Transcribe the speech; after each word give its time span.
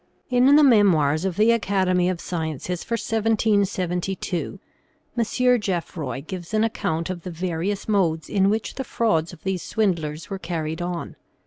In 0.31 0.55
the 0.55 0.63
"Memoirs 0.63 1.25
of 1.25 1.37
the 1.37 1.51
Academy 1.51 2.09
of 2.09 2.19
Sciences" 2.19 2.83
for 2.83 2.93
1772, 2.95 4.59
M. 5.15 5.59
Geoffroy 5.59 6.23
gives 6.25 6.55
an 6.55 6.63
account 6.63 7.11
of 7.11 7.21
the 7.21 7.29
various 7.29 7.87
modes 7.87 8.27
in 8.27 8.49
which 8.49 8.73
the 8.73 8.83
frauds 8.83 9.31
of 9.31 9.43
these 9.43 9.61
swindlers 9.61 10.27
were 10.27 10.39
carried 10.39 10.81
on. 10.81 11.17